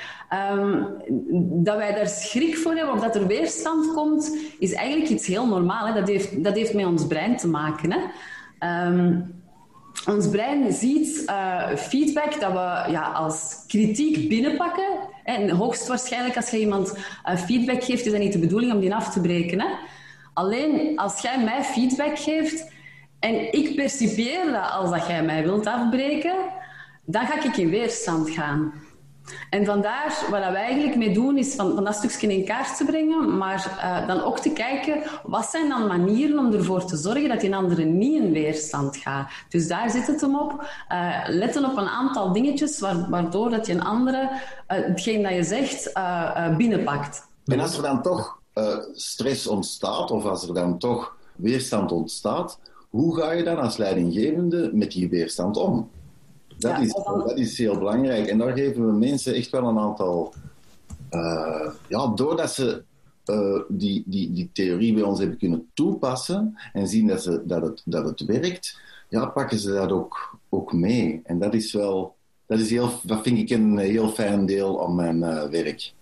[0.52, 0.88] Um,
[1.64, 5.48] dat wij daar schrik voor hebben of dat er weerstand komt, is eigenlijk iets heel
[5.48, 5.94] normaal.
[5.94, 7.92] Dat, heeft, dat heeft met ons brein te maken.
[7.92, 8.88] Hè.
[8.88, 9.43] Um,
[10.08, 14.90] ons brein ziet uh, feedback dat we ja, als kritiek binnenpakken.
[15.24, 16.98] En hoogstwaarschijnlijk als je iemand
[17.30, 19.62] uh, feedback geeft, is dat niet de bedoeling om die af te breken.
[19.62, 19.68] Hè?
[20.34, 22.72] Alleen als jij mij feedback geeft
[23.20, 26.36] en ik percipieer dat als dat jij mij wilt afbreken,
[27.06, 28.74] dan ga ik in weerstand gaan.
[29.50, 32.86] En vandaar, wat wij eigenlijk mee doen, is van, van dat stukje in kaart te
[32.86, 37.30] brengen, maar uh, dan ook te kijken, wat zijn dan manieren om ervoor te zorgen
[37.30, 39.32] dat die andere niet in weerstand gaat.
[39.50, 40.52] Dus daar zit het hem op.
[40.92, 45.44] Uh, letten op een aantal dingetjes, waardoor dat je een andere, uh, hetgeen dat je
[45.44, 45.92] zegt,
[46.58, 47.28] binnenpakt.
[47.46, 48.42] En als er dan toch
[48.94, 52.60] stress ontstaat, of als er dan toch weerstand ontstaat,
[52.90, 55.90] hoe ga je dan als leidinggevende met die weerstand om?
[56.64, 58.28] Dat, is, dat is heel belangrijk.
[58.28, 60.34] En daar geven we mensen echt wel een aantal.
[61.12, 62.84] Uh, ja, doordat ze
[63.26, 67.62] uh, die, die, die theorie bij ons hebben kunnen toepassen en zien dat, ze, dat,
[67.62, 71.22] het, dat het werkt, ja, pakken ze dat ook, ook mee.
[71.24, 72.16] En dat is wel.
[72.46, 75.94] Dat, is heel, dat vind ik een heel fijn deel van mijn uh, werk.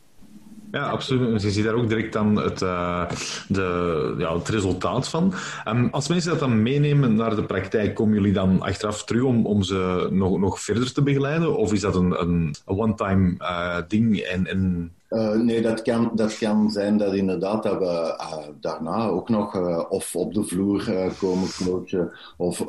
[0.72, 1.42] Ja, absoluut.
[1.42, 3.10] Je ziet daar ook direct dan het, uh,
[3.48, 5.34] de, ja, het resultaat van.
[5.68, 9.46] Um, als mensen dat dan meenemen naar de praktijk, komen jullie dan achteraf terug om,
[9.46, 11.58] om ze nog, nog verder te begeleiden?
[11.58, 16.38] Of is dat een, een one-time uh, ding en, en uh, nee, dat kan, dat
[16.38, 21.12] kan zijn dat inderdaad dat we uh, daarna ook nog uh, of op de vloer
[21.20, 22.66] komen coachen of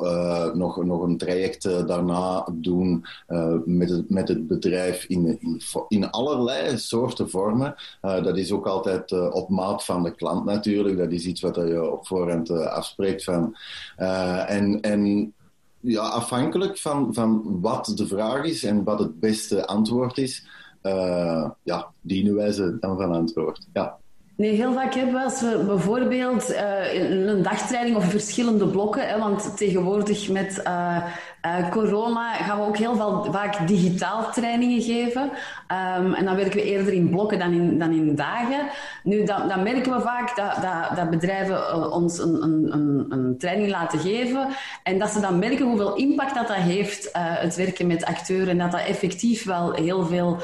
[0.53, 3.05] nog, nog een traject daarna doen
[3.65, 7.75] met, het, met het bedrijf in, in, in allerlei soorten vormen.
[8.01, 10.97] dat is ook altijd op maat van de klant natuurlijk.
[10.97, 13.55] Dat is iets wat je op voorhand afspreekt van.
[14.47, 15.33] en, en
[15.79, 20.45] ja, afhankelijk van, van wat de vraag is en wat het beste antwoord is
[20.83, 23.67] uh, ja, dienen wij ze dan van antwoord.
[23.73, 23.97] Ja.
[24.37, 29.19] Nee, heel vaak hebben we als we bijvoorbeeld uh, een dagtraining of verschillende blokken, hè,
[29.19, 31.03] want tegenwoordig met uh,
[31.45, 35.21] uh, corona gaan we ook heel veel, vaak digitaal trainingen geven.
[35.21, 38.67] Um, en dan werken we eerder in blokken dan in, dan in dagen.
[39.03, 43.69] Nu, dan, merken we vaak dat, dat, dat bedrijven uh, ons een, een, een, training
[43.69, 44.47] laten geven.
[44.83, 48.47] En dat ze dan merken hoeveel impact dat, dat heeft, uh, het werken met acteurs.
[48.47, 50.37] En dat dat effectief wel heel veel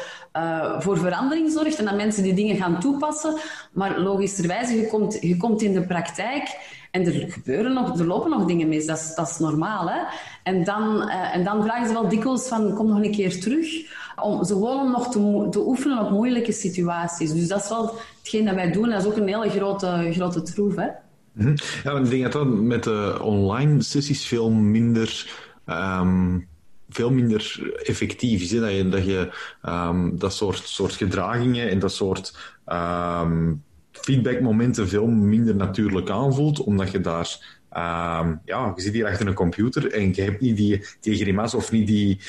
[0.80, 1.80] voor verandering zorgt.
[1.80, 3.38] En dat mensen die dingen gaan toepassen.
[3.72, 6.78] Maar logischerwijze, je komt, je komt in de praktijk.
[6.92, 9.90] En er gebeuren nog, er lopen nog dingen mis, dat is, normaal.
[9.90, 10.00] Hè?
[10.44, 13.68] En, dan, uh, en dan vragen ze wel dikwijls van, kom nog een keer terug.
[14.16, 17.34] Om, ze om nog te, oefenen op moeilijke situaties.
[17.34, 18.90] Dus dat is wel hetgeen dat wij doen.
[18.90, 20.76] Dat is ook een hele grote, grote troef.
[20.76, 20.88] Hè?
[21.32, 21.56] Mhm.
[21.84, 25.32] Ja, ik denk dat dat met de online sessies veel minder...
[25.66, 26.48] Um
[26.90, 28.52] veel minder effectief is.
[28.52, 28.60] Hè?
[28.60, 29.32] Dat je, dat, je
[29.66, 33.64] um, dat soort, soort gedragingen en dat soort um,
[34.02, 39.34] feedbackmomenten veel minder natuurlijk aanvoelt, omdat je daar Uh, ja, je zit hier achter een
[39.34, 42.20] computer en je hebt niet die, die of niet die,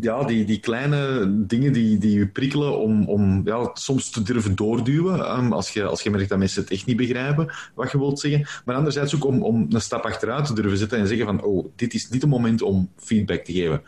[0.00, 4.54] ja, die, die kleine dingen die, die je prikkelen om, om ja, soms te durven
[4.56, 5.38] doorduwen.
[5.38, 8.20] Um, als, je, als je merkt dat mensen het echt niet begrijpen wat je wilt
[8.20, 8.48] zeggen.
[8.64, 11.66] Maar anderzijds ook om, om een stap achteruit te durven zetten en zeggen van oh,
[11.76, 13.82] dit is niet het moment om feedback te geven.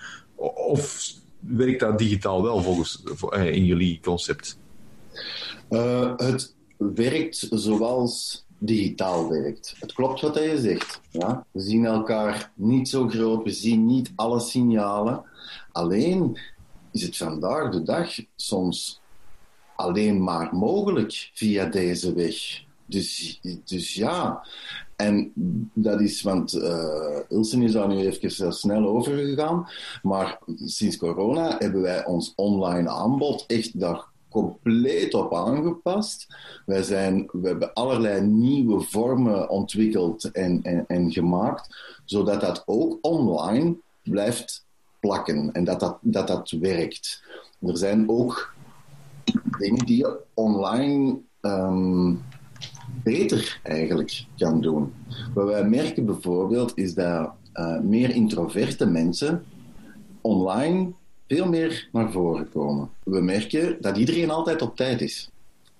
[0.54, 4.58] Of werkt dat digitaal wel volgens eh, in jullie concept?
[5.70, 9.74] Uh, het werkt zoals digitaal werkt.
[9.78, 11.00] Het klopt wat je zegt.
[11.10, 11.46] Ja?
[11.50, 15.24] We zien elkaar niet zo groot, we zien niet alle signalen.
[15.72, 16.38] Alleen
[16.92, 19.00] is het vandaag de dag soms
[19.76, 22.66] alleen maar mogelijk via deze weg.
[22.86, 24.46] Dus, dus ja,
[24.96, 25.32] en
[25.74, 29.68] dat is, want uh, Ilsen is daar nu even snel overgegaan,
[30.02, 36.26] maar sinds corona hebben wij ons online aanbod echt daar compleet op aangepast.
[36.66, 42.98] Wij zijn, we hebben allerlei nieuwe vormen ontwikkeld en, en, en gemaakt, zodat dat ook
[43.00, 44.66] online blijft
[45.00, 47.22] plakken en dat dat, dat, dat werkt.
[47.60, 48.54] Er zijn ook
[49.58, 52.22] dingen die je online um,
[53.02, 54.92] beter eigenlijk kan doen.
[55.34, 59.44] Wat wij merken bijvoorbeeld is dat uh, meer introverte mensen
[60.20, 60.92] online
[61.28, 62.90] veel meer naar voren komen.
[63.02, 65.30] We merken dat iedereen altijd op tijd is.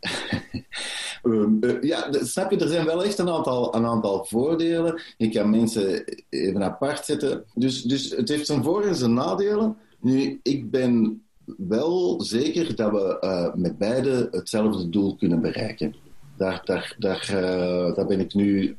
[1.23, 5.01] uh, ja, snap je, er zijn wel echt een aantal, een aantal voordelen.
[5.17, 7.45] Je kan mensen even apart zetten.
[7.55, 9.77] Dus, dus het heeft zijn voor- en zijn nadelen.
[10.01, 11.23] Nu, ik ben
[11.57, 15.95] wel zeker dat we uh, met beide hetzelfde doel kunnen bereiken.
[16.37, 18.77] Daar, daar, daar, uh, daar ben ik nu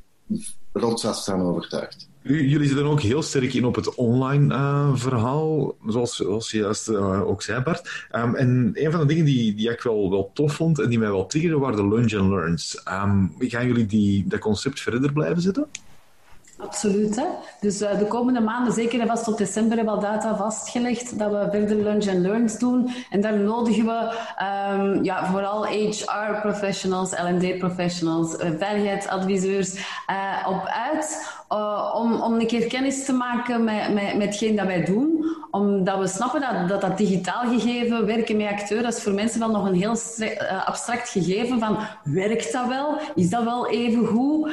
[0.74, 2.10] rotsvast van overtuigd.
[2.38, 6.90] Jullie zitten ook heel sterk in op het online uh, verhaal, zoals, zoals je juist
[6.90, 8.08] uh, ook zei, Bart.
[8.16, 11.00] Um, en een van de dingen die, die ik wel, wel tof vond en die
[11.00, 12.84] mij wel triggerde, waren de lunch and learns.
[13.04, 15.68] Um, gaan jullie die, dat concept verder blijven zetten?
[16.58, 17.16] Absoluut.
[17.16, 17.26] Hè?
[17.62, 21.20] Dus uh, de komende maanden, zeker en vast tot december, hebben we al data vastgelegd
[21.20, 22.90] dat we verder lunch and learns doen.
[23.10, 24.14] En daar nodigen we
[24.74, 29.76] um, ja, vooral HR-professionals, L&D-professionals, veiligheidsadviseurs
[30.10, 31.38] uh, op uit
[31.94, 35.26] om, om een keer kennis te maken met, met, met dat wij doen.
[35.52, 39.40] Omdat we snappen dat dat, dat digitaal gegeven, werken met acteurs, dat is voor mensen
[39.40, 39.96] wel nog een heel
[40.66, 42.98] abstract gegeven van werkt dat wel?
[43.16, 44.52] Is dat wel even goed?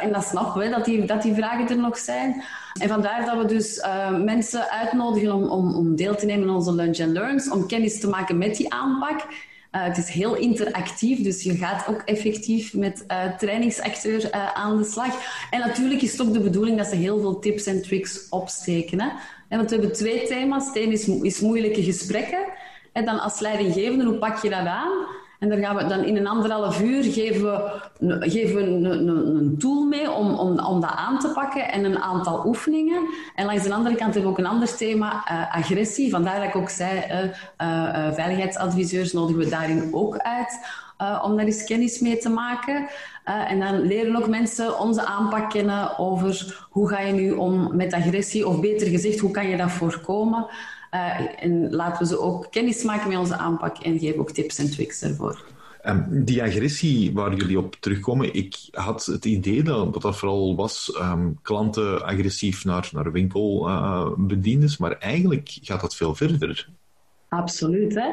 [0.00, 2.42] en dat snappen we, dat die, dat die vragen er nog zijn.
[2.80, 3.86] En vandaar dat we dus
[4.24, 8.00] mensen uitnodigen om, om, om, deel te nemen aan onze Lunch and Learns, om kennis
[8.00, 9.26] te maken met die aanpak.
[9.74, 14.84] Uh, het is heel interactief, dus je gaat ook effectief met uh, trainingsacteur aan de
[14.84, 15.46] slag.
[15.50, 19.00] En natuurlijk is het ook de bedoeling dat ze heel veel tips en tricks opsteken.
[19.00, 19.08] Hè?
[19.48, 20.66] En want we hebben twee thema's.
[20.66, 22.44] Het is, is moeilijke gesprekken.
[22.92, 24.92] En dan als leidinggevende, hoe pak je dat aan?
[25.38, 29.84] En daar gaan we dan in een anderhalf uur geven we, geven een, een, tool
[29.84, 33.08] mee om, om, om dat aan te pakken en een aantal oefeningen.
[33.34, 36.10] En langs de andere kant hebben we ook een ander thema, uh, agressie.
[36.10, 40.82] Vandaar dat ik ook zei, uh, uh, veiligheidsadviseurs nodigen we daarin ook uit.
[41.22, 42.88] om daar eens kennis mee te maken.
[43.24, 47.92] en dan leren ook mensen onze aanpak kennen over hoe ga je nu om met
[47.92, 50.46] agressie, of beter gezegd, hoe kan je dat voorkomen.
[50.94, 54.58] Uh, en laten we ze ook kennis maken met onze aanpak en geven ook tips
[54.58, 55.44] en tricks ervoor.
[55.86, 60.98] Um, die agressie waar jullie op terugkomen, ik had het idee dat dat vooral was
[61.00, 66.68] um, klanten agressief naar, naar winkelbediendes, uh, maar eigenlijk gaat dat veel verder.
[67.28, 67.94] Absoluut.
[67.94, 68.08] Hè?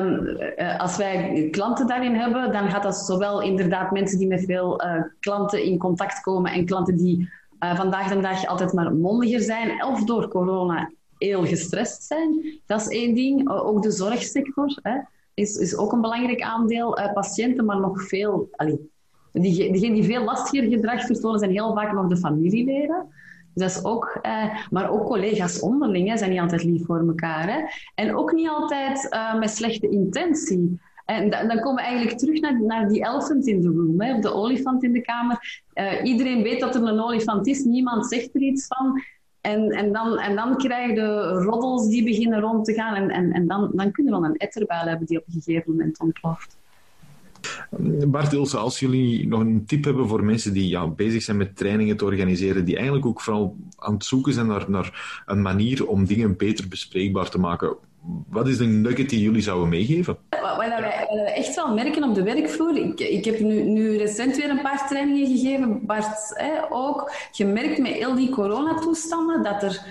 [0.00, 4.44] Um, uh, als wij klanten daarin hebben, dan gaat dat zowel inderdaad mensen die met
[4.44, 4.80] veel
[5.20, 10.04] klanten in contact komen en klanten die vandaag de dag altijd maar mondiger zijn, of
[10.04, 10.90] door corona
[11.24, 12.60] heel gestrest zijn.
[12.66, 13.50] Dat is één ding.
[13.50, 14.98] Ook de zorgsector hè,
[15.34, 16.98] is, is ook een belangrijk aandeel.
[16.98, 18.48] Uh, patiënten, maar nog veel...
[18.52, 18.90] Allee,
[19.32, 23.06] die, die veel lastiger gedrag vertonen, zijn heel vaak nog de familieleden.
[23.54, 26.98] Dus dat is ook, eh, maar ook collega's onderling hè, zijn niet altijd lief voor
[27.08, 27.52] elkaar.
[27.52, 27.60] Hè.
[27.94, 30.80] En ook niet altijd uh, met slechte intentie.
[31.04, 34.20] En dan komen we eigenlijk terug naar, naar die elephant in the room, hè, of
[34.20, 35.62] de olifant in de kamer.
[35.74, 39.02] Uh, iedereen weet dat er een olifant is, niemand zegt er iets van.
[39.42, 42.94] En, en, dan, en dan krijg je roddels die beginnen rond te gaan.
[42.94, 45.70] En, en, en dan, dan kunnen we wel een etterbuil hebben die op een gegeven
[45.70, 46.56] moment ontploft.
[48.06, 51.56] Bart Ilse, als jullie nog een tip hebben voor mensen die ja, bezig zijn met
[51.56, 55.86] trainingen te organiseren, die eigenlijk ook vooral aan het zoeken zijn naar, naar een manier
[55.86, 57.76] om dingen beter bespreekbaar te maken,
[58.28, 60.16] wat is de nugget die jullie zouden meegeven?
[60.28, 64.50] Wat, wij, echt wel merken op de werkvloer, ik, ik heb nu, nu, recent weer
[64.50, 69.82] een paar trainingen gegeven, Bart ook, gemerkt met heel die coronatoestanden dat er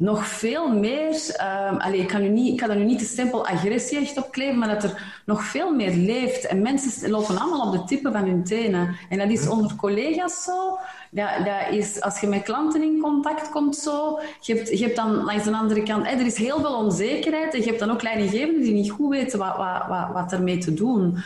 [0.00, 1.36] nog veel meer,
[1.78, 4.32] allez, ik, kan nu niet, ik kan er nu niet de stempel agressie echt op
[4.32, 6.46] kleven, maar dat er nog veel meer leeft.
[6.46, 8.96] En mensen lopen allemaal op de tippen van hun tenen.
[9.08, 10.78] En dat is onder collega's zo.
[11.10, 14.96] Dat, dat is, als je met klanten in contact komt zo, je hebt, je hebt
[14.96, 18.02] dan langs de andere kant, er is heel veel onzekerheid en je hebt dan ook
[18.02, 21.18] leidinggevenden die niet goed weten wat, wat, wat, wat ermee te doen.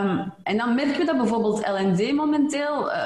[0.00, 2.96] Um, en dan merken we dat bijvoorbeeld LND momenteel uh,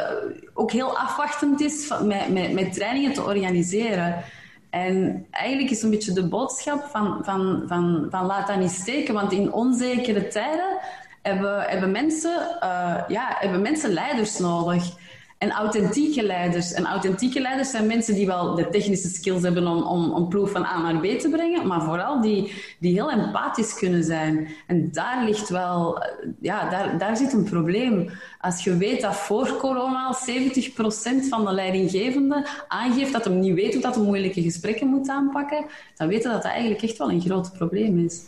[0.55, 4.25] ook heel afwachtend is met, met, met trainingen te organiseren.
[4.71, 9.15] En eigenlijk is een beetje de boodschap van, van, van, van laat dat niet steken,
[9.15, 10.79] want in onzekere tijden
[11.23, 14.97] hebben, hebben, mensen, uh, ja, hebben mensen leiders nodig.
[15.39, 16.73] En authentieke leiders.
[16.73, 20.51] En authentieke leiders zijn mensen die wel de technische skills hebben om, om, om ploeg
[20.51, 24.49] van A naar B te brengen, maar vooral die, die heel empathisch kunnen zijn.
[24.67, 26.05] En daar ligt wel,
[26.41, 28.11] ja, daar, daar zit een probleem.
[28.41, 33.73] Als je weet dat voor corona 70% van de leidinggevenden aangeeft dat hem niet weet
[33.73, 35.65] hoe dat de moeilijke gesprekken moet aanpakken,
[35.97, 38.23] dan weten dat dat eigenlijk echt wel een groot probleem is.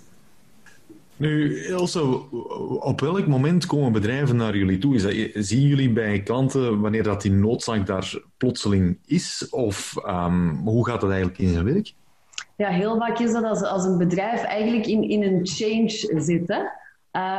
[1.21, 2.03] Nu, Ilse,
[2.81, 4.95] op welk moment komen bedrijven naar jullie toe?
[4.95, 5.13] Is dat,
[5.45, 9.47] zien jullie bij klanten wanneer dat die noodzaak daar plotseling is?
[9.51, 11.93] Of um, hoe gaat dat eigenlijk in zijn werk?
[12.57, 16.49] Ja, heel vaak is dat als, als een bedrijf eigenlijk in, in een change zit.
[16.49, 16.61] Hè?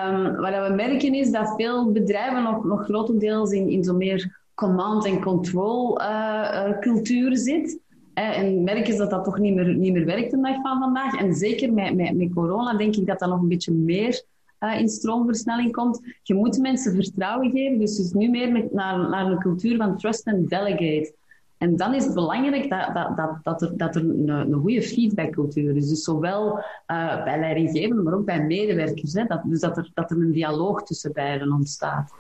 [0.10, 4.40] Um, wat we merken is dat veel bedrijven nog, nog grotendeels in, in zo'n meer
[4.56, 7.80] command- en control-cultuur uh, uh, zit.
[8.14, 11.20] En merken dat dat toch niet meer, niet meer werkt de dag van vandaag.
[11.20, 14.24] En zeker met, met, met corona denk ik dat dat nog een beetje meer
[14.60, 16.02] uh, in stroomversnelling komt.
[16.24, 19.98] Je moet mensen vertrouwen geven, dus, dus nu meer met, naar, naar een cultuur van
[19.98, 21.14] trust and delegate.
[21.58, 24.82] En dan is het belangrijk dat, dat, dat, dat er, dat er een, een goede
[24.82, 25.90] feedbackcultuur is.
[25.90, 29.14] Dus zowel uh, bij leidinggevenden, maar ook bij medewerkers.
[29.14, 32.12] Hè, dat, dus dat er, dat er een dialoog tussen beiden ontstaat.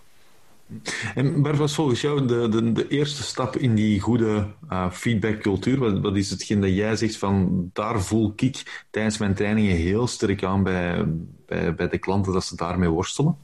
[1.15, 5.77] En waar was volgens jou de, de, de eerste stap in die goede uh, feedbackcultuur?
[5.79, 10.07] Wat, wat is hetgeen dat jij zegt van daar voel ik tijdens mijn trainingen heel
[10.07, 11.05] sterk aan bij,
[11.75, 13.37] bij de klanten dat ze daarmee worstelen?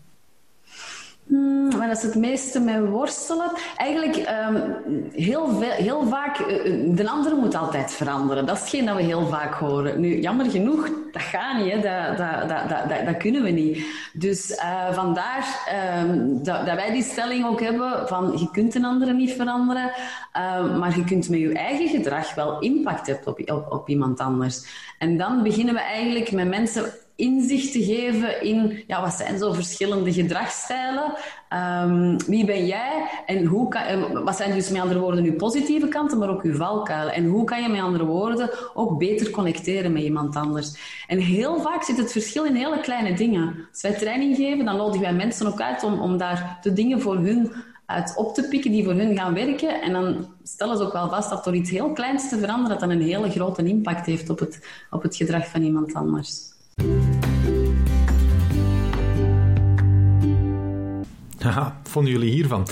[1.78, 3.52] Maar dat is het meeste met worstelen.
[3.76, 4.76] Eigenlijk um,
[5.12, 8.46] heel, heel vaak, uh, de ander moet altijd veranderen.
[8.46, 10.00] Dat is hetgeen dat we heel vaak horen.
[10.00, 11.72] Nu, jammer genoeg, dat gaat niet.
[11.72, 11.80] Hè.
[11.80, 13.86] Dat, dat, dat, dat, dat kunnen we niet.
[14.14, 15.46] Dus uh, vandaar
[16.02, 19.92] um, dat, dat, wij die stelling ook hebben van je kunt een ander niet veranderen,
[20.80, 24.66] maar je kunt met je eigen gedrag wel impact hebben op, op iemand anders.
[25.00, 29.54] En dan beginnen we eigenlijk met mensen inzicht te geven in ja, wat zijn zo
[29.54, 31.14] verschillende gedragsstijlen.
[31.84, 35.88] Um, wie ben jij en hoe kan, wat zijn dus met andere woorden uw positieve
[35.88, 37.14] kanten, maar ook uw valkuilen.
[37.14, 41.04] En hoe kan je met andere woorden ook beter connecteren met iemand anders.
[41.08, 43.68] En heel vaak zit het verschil in hele kleine dingen.
[43.72, 47.02] Als wij training geven, dan nodigen wij mensen ook uit om, om daar de dingen
[47.02, 47.52] voor hun
[47.86, 49.82] uit op te pikken die voor hun gaan werken.
[49.82, 52.80] En dan stellen ze ook wel vast dat door iets heel kleins te veranderen, dat
[52.80, 56.56] dan een hele grote impact heeft op het, op het gedrag van iemand anders.
[61.48, 62.68] Haha, vonden jullie hiervan?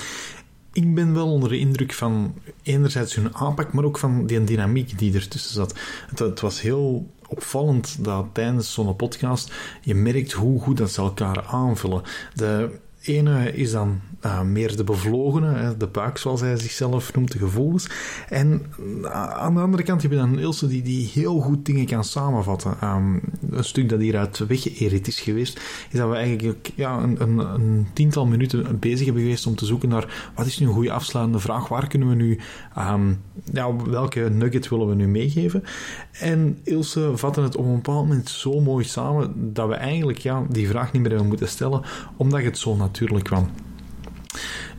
[0.73, 2.33] Ik ben wel onder de indruk van
[2.63, 5.79] enerzijds hun aanpak, maar ook van die dynamiek die ertussen zat.
[6.07, 11.01] Het, het was heel opvallend dat tijdens zo'n podcast je merkt hoe goed dat ze
[11.01, 12.01] elkaar aanvullen.
[12.33, 17.37] De ene is dan uh, meer de bevlogene, de buik zoals hij zichzelf noemt, de
[17.37, 17.89] gevoelens.
[18.29, 18.65] En
[19.01, 22.03] uh, aan de andere kant heb je dan Ilse die, die heel goed dingen kan
[22.03, 22.77] samenvatten.
[22.83, 25.59] Um, een stuk dat hieruit weggeërit is geweest,
[25.91, 29.65] is dat we eigenlijk ja, een, een, een, tiental minuten bezig hebben geweest om te
[29.65, 32.39] zoeken naar wat is nu een goede afsluitende vraag, waar kunnen we nu,
[32.77, 33.21] um,
[33.53, 35.63] ja, welke nugget willen we nu meegeven.
[36.11, 40.45] En Ilse vatte het op een bepaald moment zo mooi samen dat we eigenlijk ja,
[40.49, 41.81] die vraag niet meer hebben moeten stellen,
[42.17, 43.49] omdat het zo natuurlijk kwam.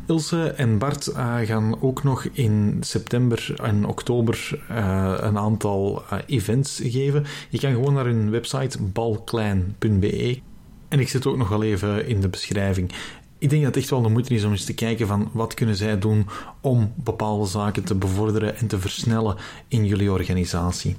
[0.06, 6.18] Ilse en Bart uh, gaan ook nog in september en oktober uh, een aantal uh,
[6.26, 7.24] events geven.
[7.48, 10.40] Je kan gewoon naar hun website balklein.be
[10.88, 12.92] en ik zet ook nog wel even in de beschrijving.
[13.38, 15.54] Ik denk dat het echt wel de moeite is om eens te kijken van wat
[15.54, 16.26] kunnen zij doen
[16.60, 19.36] om bepaalde zaken te bevorderen en te versnellen
[19.68, 20.96] in jullie organisatie.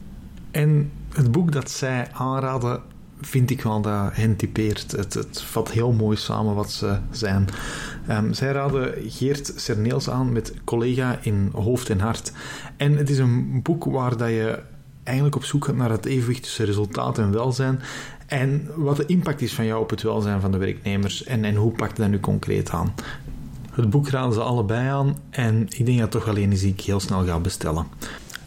[0.52, 2.82] En het boek dat zij aanraden
[3.22, 4.92] vind ik wel dat hen typeert.
[4.92, 7.48] Het, vat heel mooi samen wat ze zijn.
[8.10, 12.32] Um, zij raden Geert Cerneels aan met collega in Hoofd en Hart.
[12.78, 14.60] En het is een boek waar dat je
[15.04, 17.80] eigenlijk op zoek gaat naar het evenwicht tussen resultaat en welzijn.
[18.28, 21.24] En wat de impact is van jou op het welzijn van de werknemers.
[21.24, 22.94] En, en hoe pakt dat nu concreet aan?
[23.72, 25.18] Het boek raden ze allebei aan.
[25.30, 27.86] En ik denk dat toch alleen is ik heel snel ga bestellen.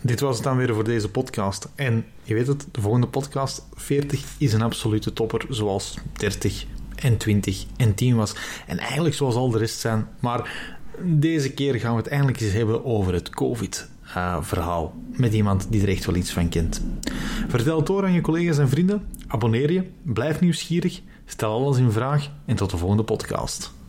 [0.02, 1.68] Dit was het dan weer voor deze podcast.
[1.74, 7.16] En je weet het, de volgende podcast, 40, is een absolute topper, zoals 30 en
[7.16, 8.34] 20 en 10 was.
[8.66, 10.08] En eigenlijk zoals al de rest zijn.
[10.20, 10.68] Maar
[11.02, 14.94] deze keer gaan we het eindelijk eens hebben over het COVID-verhaal.
[15.10, 16.82] met iemand die er echt wel iets van kent.
[17.48, 19.02] Vertel het door aan je collega's en vrienden.
[19.26, 19.84] Abonneer je.
[20.02, 21.00] Blijf nieuwsgierig.
[21.26, 22.30] Stel alles in vraag.
[22.46, 23.79] En tot de volgende podcast.